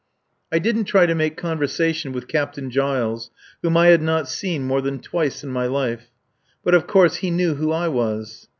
I 0.51 0.57
didn't 0.57 0.85
try 0.85 1.05
to 1.05 1.13
make 1.13 1.37
conversation 1.37 2.11
with 2.11 2.27
Captain 2.27 2.71
Giles, 2.71 3.29
whom 3.61 3.77
I 3.77 3.89
had 3.89 4.01
not 4.01 4.27
seen 4.27 4.63
more 4.63 4.81
than 4.81 4.97
twice 4.99 5.43
in 5.43 5.51
my 5.51 5.67
life. 5.67 6.09
But, 6.63 6.73
of 6.73 6.87
course, 6.87 7.17
he 7.17 7.29
knew 7.29 7.53
who 7.53 7.71
I 7.71 7.87
was. 7.87 8.49